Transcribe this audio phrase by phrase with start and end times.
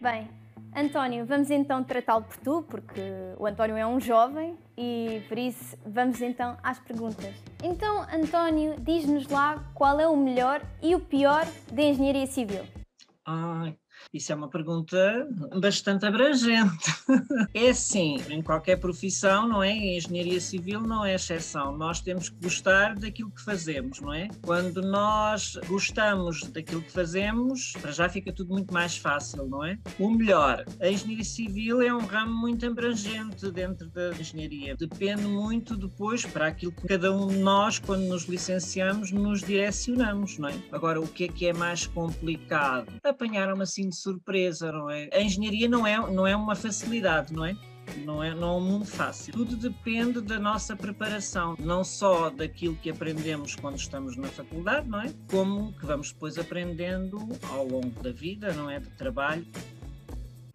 [0.00, 0.30] Bem,
[0.74, 3.02] António, vamos então tratá-lo por tu, porque
[3.38, 7.34] o António é um jovem e por isso vamos então às perguntas.
[7.62, 12.64] Então, António, diz-nos lá qual é o melhor e o pior da engenharia civil.
[13.26, 13.76] Ai,
[14.12, 15.28] isso é uma pergunta
[15.60, 16.90] bastante abrangente.
[17.52, 19.70] É assim, em qualquer profissão, não é?
[19.70, 21.76] Em engenharia civil não é exceção.
[21.76, 24.28] Nós temos que gostar daquilo que fazemos, não é?
[24.42, 29.78] Quando nós gostamos daquilo que fazemos, para já fica tudo muito mais fácil, não é?
[29.98, 34.76] O melhor, a engenharia civil é um ramo muito abrangente dentro da engenharia.
[34.76, 40.38] Depende muito depois para aquilo que cada um de nós, quando nos licenciamos, nos direcionamos,
[40.38, 40.54] não é?
[40.72, 42.92] Agora, o que é que é mais complicado?
[43.02, 45.10] Apanhar uma assim de surpresa, não é?
[45.12, 47.56] A engenharia não é, não é uma facilidade, não é?
[48.04, 49.32] Não é, não é um mundo fácil.
[49.32, 55.00] Tudo depende da nossa preparação, não só daquilo que aprendemos quando estamos na faculdade, não
[55.00, 55.12] é?
[55.28, 57.18] Como que vamos depois aprendendo
[57.50, 58.78] ao longo da vida, não é?
[58.78, 59.44] De trabalho.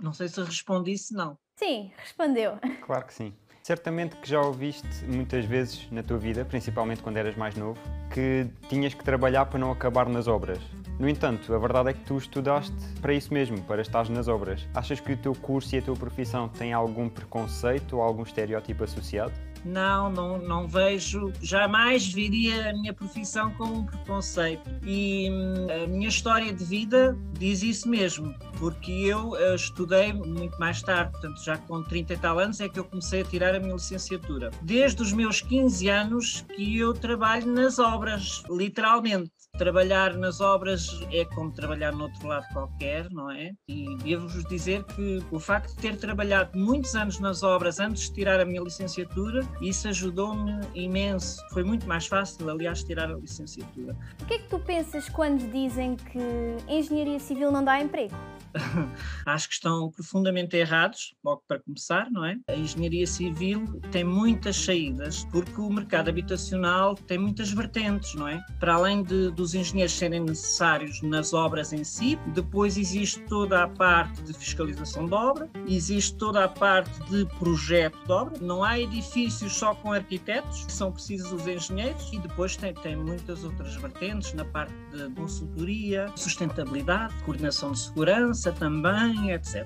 [0.01, 1.37] Não sei se respondi, se não.
[1.57, 2.57] Sim, respondeu.
[2.85, 3.33] Claro que sim.
[3.63, 7.81] Certamente que já ouviste muitas vezes na tua vida, principalmente quando eras mais novo,
[8.13, 10.59] que tinhas que trabalhar para não acabar nas obras.
[10.97, 14.65] No entanto, a verdade é que tu estudaste para isso mesmo, para estar nas obras.
[14.73, 18.83] Achas que o teu curso e a tua profissão têm algum preconceito ou algum estereótipo
[18.83, 19.33] associado?
[19.65, 24.69] Não, não, não vejo, jamais viria a minha profissão como um preconceito.
[24.85, 30.57] E hum, a minha história de vida diz isso mesmo, porque eu uh, estudei muito
[30.59, 33.55] mais tarde, portanto, já com 30 e tal anos é que eu comecei a tirar
[33.55, 34.51] a minha licenciatura.
[34.61, 39.31] Desde os meus 15 anos que eu trabalho nas obras, literalmente.
[39.57, 43.51] Trabalhar nas obras é como trabalhar no outro lado qualquer, não é?
[43.69, 48.15] E devo-vos dizer que o facto de ter trabalhado muitos anos nas obras antes de
[48.15, 51.41] tirar a minha licenciatura, isso ajudou-me imenso.
[51.53, 53.95] Foi muito mais fácil, aliás, tirar a licenciatura.
[54.21, 56.19] O que é que tu pensas quando dizem que
[56.67, 58.15] engenharia civil não dá emprego?
[59.25, 62.37] Acho que estão profundamente errados, logo para começar, não é?
[62.47, 68.43] A engenharia civil tem muitas saídas, porque o mercado habitacional tem muitas vertentes, não é?
[68.59, 73.67] Para além de, dos engenheiros serem necessários nas obras em si, depois existe toda a
[73.67, 78.79] parte de fiscalização de obra, existe toda a parte de projeto de obra, não há
[78.79, 84.33] edifícios só com arquitetos, são precisos os engenheiros, e depois tem, tem muitas outras vertentes
[84.33, 89.65] na parte de consultoria, sustentabilidade, coordenação de segurança também, etc.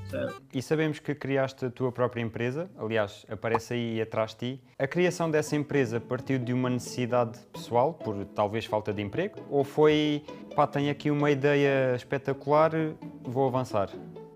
[0.53, 4.61] E sabemos que criaste a tua própria empresa, aliás, aparece aí atrás de ti.
[4.77, 9.63] A criação dessa empresa partiu de uma necessidade pessoal, por talvez falta de emprego, ou
[9.63, 10.23] foi,
[10.55, 12.71] pá, tenho aqui uma ideia espetacular,
[13.23, 13.89] vou avançar?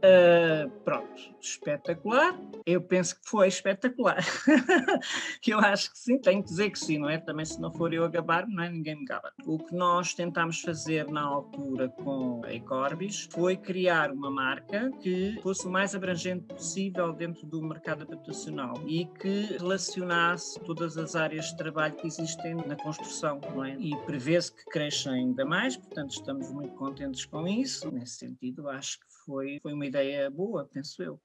[0.03, 2.37] Uh, pronto, espetacular.
[2.65, 4.17] Eu penso que foi espetacular.
[5.47, 7.17] eu acho que sim, tenho que dizer que sim, não é?
[7.17, 8.69] Também se não for eu a gabar, não é?
[8.69, 9.31] Ninguém me gaba.
[9.45, 15.39] O que nós tentámos fazer na altura com a Ecorbis foi criar uma marca que
[15.41, 21.45] fosse o mais abrangente possível dentro do mercado habitacional e que relacionasse todas as áreas
[21.45, 23.77] de trabalho que existem na construção, não é?
[23.79, 27.89] E prevê-se que cresça ainda mais, portanto estamos muito contentes com isso.
[27.89, 31.19] Nesse sentido, acho que foi, foi uma ideia boa, penso eu.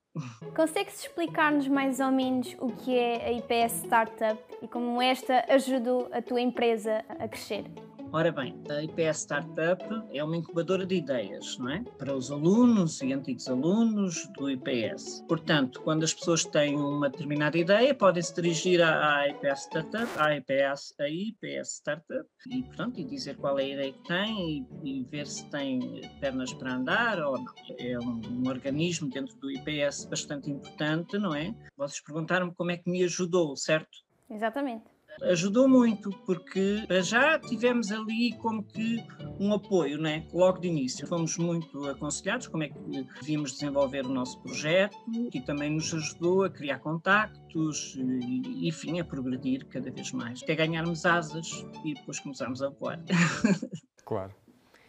[0.55, 6.09] Consegue-se explicar-nos mais ou menos o que é a IPS Startup e como esta ajudou
[6.13, 7.65] a tua empresa a crescer?
[8.11, 11.85] Ora bem, a IPS Startup é uma incubadora de ideias, não é?
[11.99, 15.25] Para os alunos e antigos alunos do IPS.
[15.29, 20.35] Portanto, quando as pessoas têm uma determinada ideia, podem se dirigir à, IPS Startup, à
[20.35, 25.01] IPS, à IPS Startup, e, portanto, e dizer qual é a ideia que têm e,
[25.01, 27.55] e ver se tem pernas para andar ou não.
[27.79, 31.55] É um, um organismo dentro do IPS bastante importante, não é?
[31.77, 33.99] Vocês perguntaram-me como é que me ajudou, certo?
[34.31, 39.05] Exatamente ajudou muito, porque já tivemos ali como que
[39.39, 40.27] um apoio, né?
[40.33, 41.07] logo de início.
[41.07, 42.79] Fomos muito aconselhados como é que
[43.21, 44.97] devíamos desenvolver o nosso projeto
[45.33, 50.55] e também nos ajudou a criar contactos e, enfim, a progredir cada vez mais, até
[50.55, 53.01] ganharmos asas e depois começarmos a voar.
[54.05, 54.33] Claro.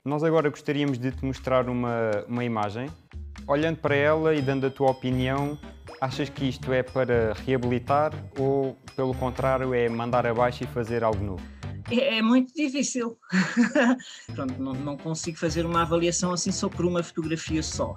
[0.05, 2.89] Nós agora gostaríamos de te mostrar uma, uma imagem.
[3.45, 5.59] Olhando para ela e dando a tua opinião,
[6.01, 11.23] Achas que isto é para reabilitar ou, pelo contrário, é mandar abaixo e fazer algo
[11.23, 11.59] novo?
[11.89, 13.17] É, é muito difícil.
[14.35, 17.95] Pronto, não, não, consigo fazer uma avaliação assim só por uma fotografia só.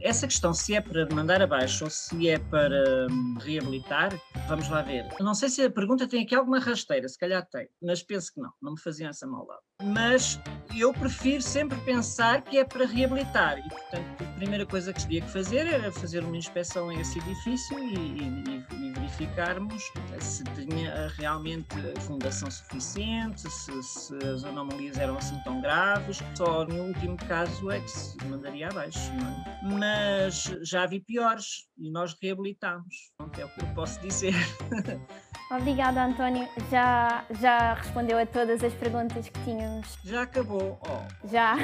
[0.00, 4.10] Essa questão, se é para mandar abaixo ou se é para um, reabilitar,
[4.48, 5.06] vamos lá ver.
[5.20, 8.40] Não sei se a pergunta tem aqui alguma rasteira, se calhar tem, mas penso que
[8.40, 9.60] não, não me faziam essa maldade.
[9.84, 10.40] Mas
[10.76, 15.20] eu prefiro sempre pensar que é para reabilitar e, portanto, a primeira coisa que teria
[15.20, 21.08] que fazer era fazer uma inspeção a esse edifício e, e, e verificarmos se tinha
[21.16, 26.18] realmente fundação suficiente, se, se as anomalias eram assim tão graves.
[26.34, 29.66] Só no último caso é que se mandaria abaixo, é?
[29.78, 33.12] Mas já vi piores e nós reabilitámos.
[33.38, 34.34] É o que eu posso dizer.
[35.50, 36.48] Obrigada, António.
[36.70, 39.96] Já, já respondeu a todas as perguntas que tínhamos.
[40.04, 40.80] Já acabou.
[40.82, 41.28] Oh.
[41.28, 41.54] Já.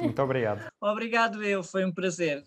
[0.00, 0.66] Muito obrigado.
[0.80, 2.42] Obrigado eu, foi um prazer.